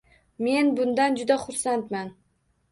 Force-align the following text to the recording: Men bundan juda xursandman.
Men 0.45 0.71
bundan 0.79 1.19
juda 1.21 1.39
xursandman. 1.45 2.13